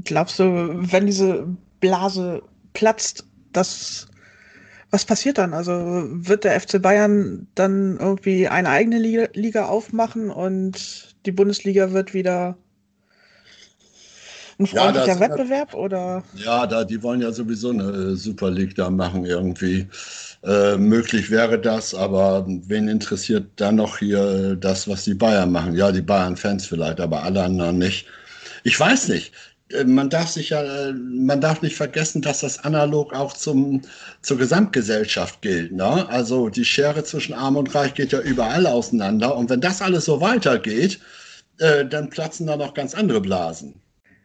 Glaubst 0.05 0.39
du, 0.39 0.45
wenn 0.91 1.05
diese 1.05 1.47
Blase 1.81 2.41
platzt, 2.73 3.25
dass 3.51 4.07
was 4.89 5.05
passiert 5.05 5.37
dann? 5.37 5.53
Also 5.53 5.73
wird 5.73 6.43
der 6.43 6.59
FC 6.59 6.81
Bayern 6.81 7.47
dann 7.55 7.97
irgendwie 7.97 8.47
eine 8.47 8.69
eigene 8.69 8.99
Liga, 8.99 9.27
Liga 9.33 9.65
aufmachen 9.65 10.29
und 10.29 11.15
die 11.25 11.31
Bundesliga 11.31 11.91
wird 11.91 12.13
wieder 12.13 12.57
ein 14.61 14.67
freundlicher 14.67 15.07
ja, 15.07 15.19
Wettbewerb 15.19 15.73
oder? 15.73 16.23
Ja, 16.35 16.67
da 16.67 16.83
die 16.83 17.01
wollen 17.03 17.21
ja 17.21 17.31
sowieso 17.31 17.69
eine 17.69 17.83
äh, 17.83 18.15
Super 18.15 18.51
League 18.51 18.75
da 18.75 18.89
machen 18.89 19.25
irgendwie. 19.25 19.87
Äh, 20.43 20.77
möglich 20.77 21.29
wäre 21.29 21.59
das, 21.59 21.93
aber 21.93 22.45
wen 22.47 22.87
interessiert 22.87 23.45
dann 23.57 23.75
noch 23.75 23.99
hier 23.99 24.55
das, 24.55 24.87
was 24.87 25.03
die 25.03 25.13
Bayern 25.13 25.51
machen? 25.51 25.75
Ja, 25.75 25.91
die 25.91 26.01
Bayern-Fans 26.01 26.65
vielleicht, 26.65 26.99
aber 26.99 27.23
alle 27.23 27.43
anderen 27.43 27.77
nicht. 27.77 28.07
Ich 28.63 28.79
weiß 28.79 29.09
nicht. 29.09 29.33
Äh, 29.69 29.83
man 29.85 30.09
darf 30.09 30.29
sich 30.29 30.49
ja, 30.49 30.61
äh, 30.61 30.93
man 30.93 31.41
darf 31.41 31.61
nicht 31.61 31.75
vergessen, 31.75 32.21
dass 32.21 32.41
das 32.41 32.63
analog 32.63 33.13
auch 33.13 33.33
zum, 33.33 33.81
zur 34.21 34.37
Gesamtgesellschaft 34.37 35.41
gilt. 35.41 35.71
Ne? 35.73 36.07
Also 36.09 36.49
die 36.49 36.65
Schere 36.65 37.03
zwischen 37.03 37.33
Arm 37.33 37.55
und 37.55 37.73
Reich 37.75 37.93
geht 37.93 38.11
ja 38.11 38.19
überall 38.19 38.65
auseinander. 38.67 39.35
Und 39.35 39.49
wenn 39.49 39.61
das 39.61 39.81
alles 39.81 40.05
so 40.05 40.21
weitergeht, 40.21 40.99
äh, 41.59 41.85
dann 41.85 42.09
platzen 42.09 42.47
da 42.47 42.57
noch 42.57 42.73
ganz 42.73 42.95
andere 42.95 43.21
Blasen. 43.21 43.75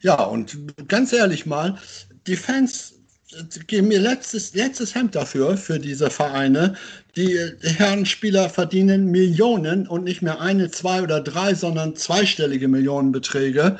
Ja, 0.00 0.23
und 0.23 0.88
ganz 0.88 1.12
ehrlich 1.12 1.47
mal, 1.47 1.79
die 2.26 2.37
Fans 2.37 2.95
äh, 3.33 3.43
geben 3.67 3.88
mir 3.88 4.00
letztes, 4.00 4.55
letztes 4.55 4.95
Hemd 4.95 5.15
dafür, 5.15 5.57
für 5.57 5.79
diese 5.79 6.11
Vereine. 6.11 6.76
Die 7.17 7.38
Herren 7.62 8.07
Spieler 8.07 8.50
verdienen 8.50 9.07
Millionen 9.11 9.87
und 9.87 10.05
nicht 10.05 10.23
mehr 10.23 10.41
eine, 10.41 10.71
zwei 10.71 11.03
oder 11.03 11.21
drei, 11.21 11.55
sondern 11.55 11.97
zweistellige 11.97 12.69
Millionenbeträge 12.69 13.79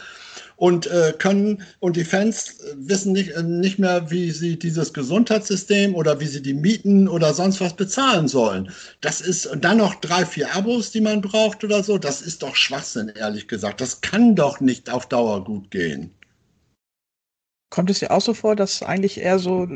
und 0.57 0.87
äh, 0.87 1.13
können 1.19 1.63
und 1.81 1.97
die 1.97 2.05
Fans 2.05 2.59
wissen 2.75 3.13
nicht, 3.13 3.31
äh, 3.33 3.43
nicht 3.43 3.79
mehr, 3.79 4.11
wie 4.11 4.31
sie 4.31 4.59
dieses 4.59 4.93
Gesundheitssystem 4.93 5.95
oder 5.95 6.19
wie 6.19 6.27
sie 6.27 6.43
die 6.43 6.55
Mieten 6.55 7.09
oder 7.09 7.35
sonst 7.35 7.61
was 7.61 7.75
bezahlen 7.75 8.27
sollen. 8.27 8.71
Das 9.01 9.21
ist 9.21 9.49
dann 9.61 9.79
noch 9.79 9.95
drei, 9.97 10.25
vier 10.25 10.55
Abos, 10.55 10.91
die 10.91 11.03
man 11.03 11.21
braucht 11.21 11.63
oder 11.63 11.83
so. 11.83 11.99
Das 11.99 12.23
ist 12.23 12.43
doch 12.43 12.57
Schwachsinn, 12.57 13.13
ehrlich 13.15 13.49
gesagt. 13.49 13.81
Das 13.81 14.01
kann 14.01 14.35
doch 14.35 14.61
nicht 14.61 14.91
auf 14.91 15.07
Dauer 15.07 15.45
gut 15.45 15.71
gehen. 15.71 16.11
Kommt 17.71 17.91
es 17.91 17.99
dir 17.99 18.11
auch 18.11 18.23
so 18.23 18.33
vor, 18.33 18.57
dass 18.57 18.83
eigentlich 18.83 19.19
eher 19.19 19.39
so 19.39 19.69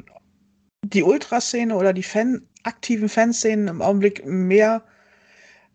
die 0.85 1.03
Ultraszene 1.03 1.75
oder 1.75 1.93
die 1.93 2.03
Fan 2.03 2.47
aktiven 2.63 3.09
Fanszenen 3.09 3.69
im 3.69 3.83
Augenblick 3.83 4.25
mehr 4.25 4.83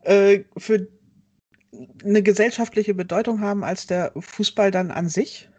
äh, 0.02 0.42
für 0.58 0.88
eine 2.04 2.24
gesellschaftliche 2.24 2.94
Bedeutung 2.94 3.42
haben 3.42 3.64
als 3.64 3.88
der 3.88 4.12
Fußball 4.18 4.72
dann 4.72 4.92
an 4.92 5.10
sich? 5.10 5.50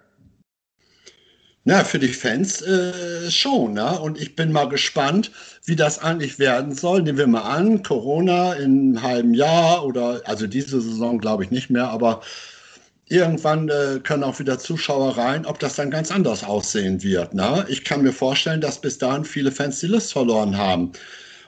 Na, 1.68 1.82
für 1.82 1.98
die 1.98 2.08
Fans 2.08 2.62
äh, 2.62 3.28
schon, 3.28 3.72
ne? 3.72 3.98
Und 3.98 4.20
ich 4.20 4.36
bin 4.36 4.52
mal 4.52 4.68
gespannt, 4.68 5.32
wie 5.64 5.74
das 5.74 5.98
eigentlich 5.98 6.38
werden 6.38 6.72
soll. 6.72 7.02
Nehmen 7.02 7.18
wir 7.18 7.26
mal 7.26 7.40
an, 7.40 7.82
Corona 7.82 8.52
in 8.52 8.96
einem 8.96 9.02
halben 9.02 9.34
Jahr 9.34 9.84
oder, 9.84 10.22
also 10.26 10.46
diese 10.46 10.80
Saison 10.80 11.18
glaube 11.18 11.42
ich 11.42 11.50
nicht 11.50 11.68
mehr, 11.68 11.88
aber 11.88 12.20
irgendwann 13.08 13.68
äh, 13.68 13.98
können 14.00 14.22
auch 14.22 14.38
wieder 14.38 14.60
Zuschauer 14.60 15.16
rein, 15.16 15.44
ob 15.44 15.58
das 15.58 15.74
dann 15.74 15.90
ganz 15.90 16.12
anders 16.12 16.44
aussehen 16.44 17.02
wird. 17.02 17.34
Ne? 17.34 17.64
Ich 17.68 17.84
kann 17.84 18.02
mir 18.02 18.12
vorstellen, 18.12 18.60
dass 18.60 18.80
bis 18.80 18.98
dahin 18.98 19.24
viele 19.24 19.50
Fans 19.50 19.80
die 19.80 19.86
Lust 19.86 20.12
verloren 20.12 20.56
haben. 20.56 20.92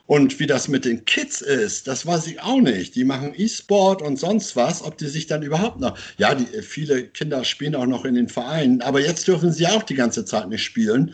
Und 0.09 0.41
wie 0.41 0.47
das 0.47 0.69
mit 0.69 0.87
den 0.87 1.05
Kids 1.05 1.43
ist, 1.43 1.87
das 1.87 2.07
weiß 2.07 2.29
ich 2.29 2.41
auch 2.41 2.63
nicht. 2.63 2.95
Die 2.95 3.05
machen 3.05 3.35
E-Sport 3.37 4.01
und 4.01 4.19
sonst 4.19 4.57
was, 4.57 4.83
ob 4.83 4.97
die 4.97 5.07
sich 5.07 5.27
dann 5.27 5.43
überhaupt 5.43 5.81
noch. 5.81 5.99
Ja, 6.17 6.35
die, 6.35 6.47
viele 6.63 7.05
Kinder 7.05 7.45
spielen 7.45 7.75
auch 7.75 7.85
noch 7.85 8.07
in 8.07 8.15
den 8.15 8.31
Vereinen, 8.31 8.81
aber 8.81 9.03
jetzt 9.03 9.29
dürfen 9.29 9.53
sie 9.53 9.67
auch 9.67 9.83
die 9.83 9.97
ganze 9.97 10.25
Zeit 10.25 10.49
nicht 10.49 10.65
spielen. 10.65 11.13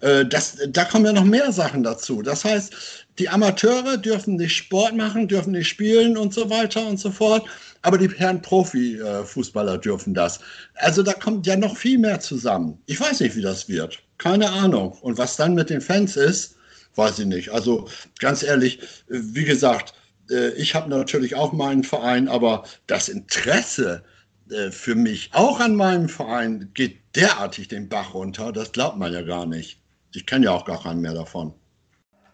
Äh, 0.00 0.26
das, 0.26 0.58
da 0.68 0.84
kommen 0.84 1.06
ja 1.06 1.14
noch 1.14 1.24
mehr 1.24 1.50
Sachen 1.50 1.82
dazu. 1.82 2.20
Das 2.20 2.44
heißt, 2.44 2.74
die 3.18 3.30
Amateure 3.30 3.96
dürfen 3.96 4.36
nicht 4.36 4.54
Sport 4.54 4.94
machen, 4.94 5.28
dürfen 5.28 5.52
nicht 5.52 5.68
spielen 5.68 6.18
und 6.18 6.34
so 6.34 6.50
weiter 6.50 6.86
und 6.86 7.00
so 7.00 7.10
fort. 7.10 7.48
Aber 7.80 7.96
die 7.96 8.10
Herren 8.18 8.42
Profifußballer 8.42 9.78
dürfen 9.78 10.12
das. 10.12 10.40
Also 10.74 11.02
da 11.02 11.14
kommt 11.14 11.46
ja 11.46 11.56
noch 11.56 11.78
viel 11.78 11.96
mehr 11.96 12.20
zusammen. 12.20 12.78
Ich 12.84 13.00
weiß 13.00 13.20
nicht, 13.20 13.34
wie 13.34 13.40
das 13.40 13.66
wird. 13.66 13.98
Keine 14.18 14.50
Ahnung. 14.50 14.92
Und 15.00 15.16
was 15.16 15.36
dann 15.36 15.54
mit 15.54 15.70
den 15.70 15.80
Fans 15.80 16.16
ist, 16.16 16.56
weiß 16.96 17.20
ich 17.20 17.26
nicht. 17.26 17.50
Also 17.50 17.88
ganz 18.18 18.42
ehrlich, 18.42 18.80
wie 19.08 19.44
gesagt, 19.44 19.94
äh, 20.30 20.50
ich 20.54 20.74
habe 20.74 20.90
natürlich 20.90 21.34
auch 21.34 21.52
meinen 21.52 21.84
Verein, 21.84 22.28
aber 22.28 22.64
das 22.86 23.08
Interesse 23.08 24.02
äh, 24.50 24.70
für 24.70 24.94
mich 24.94 25.30
auch 25.32 25.60
an 25.60 25.76
meinem 25.76 26.08
Verein 26.08 26.70
geht 26.74 26.98
derartig 27.14 27.68
den 27.68 27.88
Bach 27.88 28.14
runter, 28.14 28.52
das 28.52 28.72
glaubt 28.72 28.98
man 28.98 29.12
ja 29.12 29.22
gar 29.22 29.46
nicht. 29.46 29.80
Ich 30.14 30.26
kenne 30.26 30.46
ja 30.46 30.52
auch 30.52 30.64
gar 30.64 30.82
keinen 30.82 31.00
mehr 31.00 31.14
davon. 31.14 31.52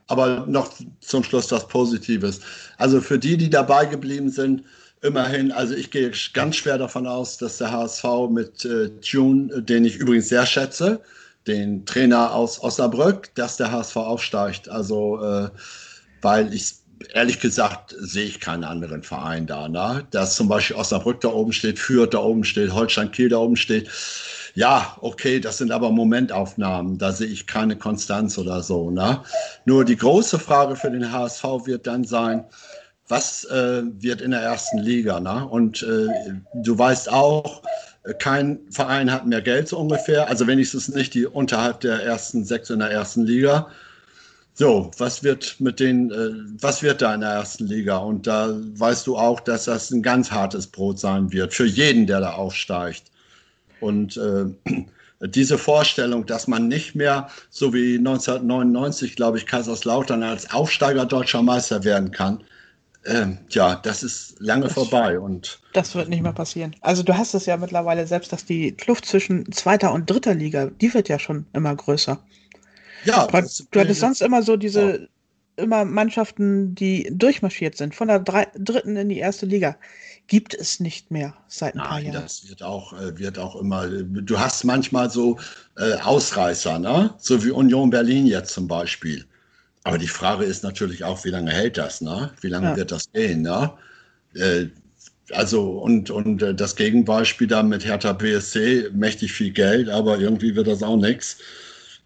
Aber 0.09 0.47
noch 0.47 0.73
zum 1.01 1.25
Schluss 1.25 1.51
was 1.53 1.69
Positives. 1.69 2.41
Also 2.77 3.01
für 3.01 3.19
die, 3.19 3.37
die 3.37 3.49
dabei 3.49 3.87
geblieben 3.87 4.31
sind, 4.31 4.65
immerhin, 5.01 5.53
also 5.53 5.75
ich 5.75 5.91
gehe 5.91 6.13
ganz 6.33 6.57
schwer 6.57 6.79
davon 6.79 7.07
aus, 7.07 7.39
dass 7.39 7.59
der 7.59 7.73
HSV 7.73 8.05
mit 8.31 8.65
äh, 8.65 8.91
Tune, 9.01 9.63
den 9.63 9.85
ich 9.85 9.97
übrigens 9.97 10.29
sehr 10.29 10.47
schätze, 10.47 11.01
den 11.47 11.87
Trainer 11.87 12.35
aus 12.35 12.63
Osnabrück, 12.63 13.35
dass 13.35 13.57
der 13.57 13.73
HSV 13.73 13.97
aufsteigt. 13.97 14.69
Also, 14.69 15.23
äh, 15.23 15.51
weil 16.21 16.53
ich 16.55 16.83
ehrlich 17.15 17.41
gesagt 17.41 17.95
sehe 17.99 18.25
ich 18.25 18.41
keinen 18.41 18.65
anderen 18.65 19.03
Verein 19.03 19.47
da. 19.47 19.69
Ne? 19.69 20.07
Dass 20.11 20.37
zum 20.37 20.49
Beispiel 20.49 20.77
Osnabrück 20.77 21.21
da 21.21 21.29
oben 21.29 21.53
steht, 21.53 21.79
Fürth 21.79 22.15
da 22.15 22.19
oben 22.19 22.45
steht, 22.45 22.73
Holstein 22.73 23.11
Kiel 23.11 23.29
da 23.29 23.39
oben 23.39 23.57
steht. 23.57 23.91
Ja, 24.55 24.97
okay, 25.01 25.41
das 25.41 25.59
sind 25.59 25.73
aber 25.73 25.91
Momentaufnahmen. 25.91 26.99
Da 26.99 27.13
sehe 27.13 27.29
ich 27.29 27.47
keine 27.47 27.77
Konstanz 27.77 28.37
oder 28.37 28.63
so. 28.63 28.91
Ne? 28.91 29.23
Nur 29.65 29.85
die 29.85 29.97
große 29.97 30.39
Frage 30.39 30.77
für 30.77 30.91
den 30.91 31.11
HSV 31.11 31.45
wird 31.65 31.87
dann 31.87 32.05
sein, 32.05 32.45
was 33.09 33.45
äh, 33.47 33.83
wird 33.85 34.21
in 34.21 34.31
der 34.31 34.41
ersten 34.41 34.79
Liga. 34.79 35.21
Ne? 35.21 35.47
Und 35.49 35.83
äh, 35.83 36.07
du 36.55 36.79
weißt 36.79 37.11
auch, 37.11 37.63
kein 38.19 38.61
Verein 38.71 39.13
hat 39.13 39.27
mehr 39.27 39.43
Geld 39.43 39.69
so 39.69 39.79
ungefähr, 39.79 40.29
also 40.29 40.47
wenigstens 40.47 40.89
nicht 40.89 41.15
die 41.15 41.27
unterhalb 41.27 41.81
der 41.81 42.03
ersten 42.03 42.45
sechs 42.45 42.71
in 42.71 42.81
der 42.81 42.91
ersten 42.91 43.25
Liga. 43.25 43.69
So, 44.55 44.91
was 44.99 45.23
wird 45.23 45.57
mit 45.61 45.81
den, 45.81 46.11
äh, 46.11 46.31
was 46.61 46.83
wird 46.83 47.01
da 47.01 47.15
in 47.15 47.21
der 47.21 47.31
ersten 47.31 47.67
Liga? 47.67 47.97
Und 47.97 48.27
da 48.27 48.55
weißt 48.55 49.07
du 49.07 49.17
auch, 49.17 49.41
dass 49.41 49.65
das 49.65 49.91
ein 49.91 50.03
ganz 50.03 50.31
hartes 50.31 50.67
Brot 50.67 50.99
sein 50.99 51.33
wird 51.33 51.55
für 51.55 51.65
jeden, 51.65 52.07
der 52.07 52.21
da 52.21 52.33
aufsteigt. 52.33 53.05
Und 53.81 54.17
äh, 54.17 54.45
diese 55.29 55.57
Vorstellung, 55.57 56.27
dass 56.27 56.49
man 56.49 56.69
nicht 56.69 56.95
mehr, 56.95 57.29
so 57.51 57.73
wie 57.73 57.97
1999, 57.97 59.17
glaube 59.17 59.39
ich, 59.39 59.47
Kaiserslautern 59.47 60.23
als 60.23 60.53
Aufsteiger 60.53 61.07
deutscher 61.07 61.43
Meister 61.43 61.85
werden 61.85 62.11
kann, 62.11 62.45
ähm, 63.05 63.39
ja, 63.51 63.77
das 63.77 64.03
ist 64.03 64.37
lange 64.39 64.65
das, 64.65 64.75
vorbei 64.75 65.19
und 65.19 65.61
das 65.73 65.95
wird 65.95 66.09
nicht 66.09 66.23
mehr 66.23 66.33
passieren. 66.33 66.77
Also 66.81 67.03
du 67.03 67.17
hast 67.17 67.35
es 67.35 67.47
ja 67.47 67.57
mittlerweile 67.57 68.07
selbst, 68.07 68.33
dass 68.33 68.45
die 68.45 68.73
Kluft 68.73 69.07
zwischen 69.07 69.51
zweiter 69.51 69.93
und 69.93 70.09
dritter 70.09 70.35
Liga, 70.35 70.67
die 70.67 70.95
wird 70.95 71.09
ja 71.09 71.19
schon 71.19 71.47
immer 71.53 71.75
größer. 71.75 72.23
Ja, 73.05 73.27
du, 73.27 73.43
du 73.71 73.81
hattest 73.81 74.01
sonst 74.01 74.23
immer 74.23 74.43
so 74.45 74.57
diese 74.57 75.01
ja. 75.01 75.07
immer 75.57 75.85
Mannschaften, 75.85 76.77
die 76.77 77.09
durchmarschiert 77.11 77.77
sind 77.77 77.95
von 77.95 78.07
der 78.07 78.21
drei, 78.21 78.47
dritten 78.57 78.97
in 78.97 79.09
die 79.09 79.19
erste 79.19 79.47
Liga. 79.47 79.77
Gibt 80.29 80.55
es 80.55 80.79
nicht 80.79 81.11
mehr 81.11 81.35
seit 81.49 81.75
ein 81.75 81.79
Nein, 81.79 81.89
paar 81.89 82.01
Jahren. 82.01 82.23
Das 82.23 82.49
wird 82.49 82.63
auch, 82.63 82.93
äh, 82.93 83.19
wird 83.19 83.41
auch 83.41 83.57
immer. 83.57 83.89
Du 83.89 84.39
hast 84.39 84.63
manchmal 84.63 85.11
so 85.11 85.41
äh, 85.77 85.95
Ausreißer, 85.95 86.79
ne? 86.79 87.13
So 87.19 87.43
wie 87.45 87.51
Union 87.51 87.91
Berlin 87.91 88.27
jetzt 88.27 88.55
zum 88.55 88.69
Beispiel 88.69 89.27
aber 89.85 89.99
die 89.99 90.09
Frage 90.09 90.45
ist 90.45 90.63
natürlich 90.63 91.05
auch, 91.05 91.25
wie 91.25 91.31
lange 91.31 91.51
hält 91.51 91.77
das, 91.77 92.01
ne? 92.01 92.33
Wie 92.41 92.49
lange 92.49 92.69
ja. 92.69 92.77
wird 92.77 92.93
das 92.93 93.11
gehen, 93.13 93.43
ne? 93.43 93.73
Äh, 94.35 94.67
also, 95.33 95.79
und, 95.79 96.11
und 96.11 96.43
äh, 96.43 96.55
das 96.55 96.77
Gegenbeispiel 96.77 97.47
da 97.47 97.63
mit 97.63 97.85
Hertha 97.85 98.13
BSC, 98.13 98.91
mächtig 98.93 99.33
viel 99.33 99.51
Geld, 99.53 99.89
aber 99.89 100.19
irgendwie 100.19 100.55
wird 100.55 100.67
das 100.67 100.83
auch 100.83 100.97
nichts. 100.97 101.39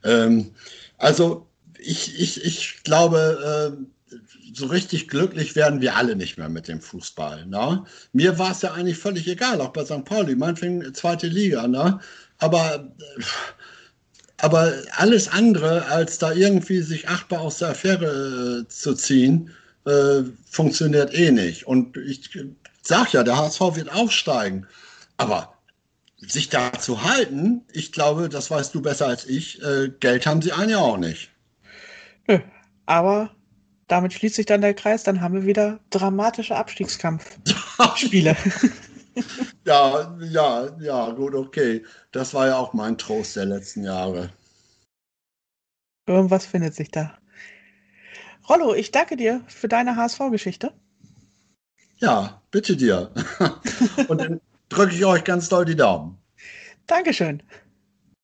Ähm, 0.05 0.53
also, 0.99 1.47
ich, 1.79 2.19
ich, 2.21 2.45
ich 2.45 2.83
glaube, 2.85 3.77
äh, 3.77 4.17
so 4.55 4.67
richtig 4.67 5.09
glücklich 5.09 5.55
werden 5.55 5.81
wir 5.81 5.97
alle 5.97 6.17
nicht 6.17 6.39
mehr 6.39 6.49
mit 6.49 6.69
dem 6.69 6.81
Fußball. 6.81 7.47
Ne? 7.47 7.85
Mir 8.13 8.39
war 8.39 8.53
es 8.53 8.63
ja 8.63 8.73
eigentlich 8.73 8.99
völlig 8.99 9.29
egal, 9.29 9.61
auch 9.61 9.73
bei 9.73 9.85
St. 9.85 10.05
Pauli, 10.05 10.35
meinetwegen 10.35 10.95
zweite 10.95 11.27
Liga. 11.27 11.67
Ne? 11.69 12.01
Aber 12.39 12.93
äh, 12.99 13.23
aber 14.39 14.73
alles 14.93 15.29
andere, 15.29 15.87
als 15.87 16.19
da 16.19 16.33
irgendwie 16.33 16.81
sich 16.81 17.09
achtbar 17.09 17.41
aus 17.41 17.59
der 17.59 17.71
Affäre 17.71 18.65
äh, 18.65 18.69
zu 18.69 18.95
ziehen, 18.95 19.51
äh, 19.87 20.23
funktioniert 20.51 21.15
eh 21.15 21.31
nicht. 21.31 21.67
Und 21.67 21.97
ich 21.97 22.31
sag 22.83 23.13
ja, 23.13 23.23
der 23.23 23.37
HSV 23.37 23.61
wird 23.77 23.93
aufsteigen. 23.93 24.67
Aber 25.17 25.55
sich 26.19 26.49
da 26.49 26.73
zu 26.73 27.03
halten, 27.03 27.63
ich 27.73 27.93
glaube, 27.93 28.29
das 28.29 28.51
weißt 28.51 28.75
du 28.75 28.83
besser 28.83 29.07
als 29.07 29.27
ich, 29.27 29.63
äh, 29.63 29.91
Geld 30.01 30.27
haben 30.27 30.43
sie 30.43 30.53
einen 30.53 30.71
ja 30.71 30.79
auch 30.79 30.99
nicht. 30.99 31.31
Nö, 32.27 32.39
aber 32.87 33.31
damit 33.89 34.13
schließt 34.13 34.35
sich 34.37 34.47
dann 34.47 34.61
der 34.61 34.75
Kreis, 34.75 35.05
dann 35.05 35.21
haben 35.21 35.35
wir 35.35 35.47
wieder 35.47 35.79
dramatische 35.91 36.57
Abstiegskampfspiele. 36.57 38.37
ja, 39.65 40.17
ja, 40.21 40.77
ja, 40.81 41.11
gut, 41.11 41.35
okay. 41.35 41.85
Das 42.13 42.35
war 42.35 42.47
ja 42.49 42.57
auch 42.57 42.73
mein 42.73 42.99
Trost 42.99 43.37
der 43.37 43.47
letzten 43.47 43.85
Jahre. 43.85 44.31
Irgendwas 46.07 46.47
findet 46.47 46.75
sich 46.75 46.91
da. 46.91 47.19
Rollo, 48.49 48.75
ich 48.75 48.93
danke 48.93 49.17
dir 49.17 49.43
für 49.49 49.69
deine 49.69 49.97
HSV-Geschichte. 49.97 50.73
Ja, 51.99 52.41
bitte 52.51 52.77
dir. 52.77 53.11
Und 54.09 54.21
dann 54.21 54.41
drücke 54.69 54.95
ich 54.95 55.05
euch 55.05 55.25
ganz 55.25 55.49
doll 55.49 55.65
die 55.65 55.75
Daumen. 55.75 56.19
Dankeschön. 56.87 57.43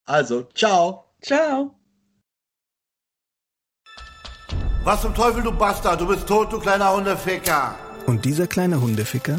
Also, 0.05 0.45
ciao. 0.55 1.05
Ciao. 1.23 1.75
Was 4.85 5.01
zum 5.01 5.15
Teufel, 5.15 5.43
du 5.43 5.53
Bastard? 5.53 6.01
Du 6.01 6.07
bist 6.07 6.27
tot, 6.27 6.53
du 6.53 6.59
kleiner 6.59 6.93
Hundeficker. 6.95 7.77
Und 8.07 8.25
dieser 8.25 8.47
kleine 8.47 8.81
Hundeficker 8.81 9.39